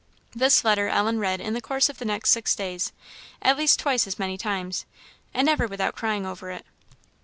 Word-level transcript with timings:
This 0.33 0.65
letter 0.65 0.87
Ellen 0.87 1.19
read 1.19 1.39
in 1.39 1.53
the 1.53 1.61
course 1.61 1.87
of 1.87 1.99
the 1.99 2.05
next 2.05 2.31
six 2.31 2.55
days, 2.55 2.91
at 3.39 3.55
least 3.55 3.77
twice 3.77 4.07
as 4.07 4.17
many 4.17 4.35
times; 4.35 4.87
and 5.31 5.45
never 5.45 5.67
without 5.67 5.95
crying 5.95 6.25
over 6.25 6.49
it. 6.49 6.65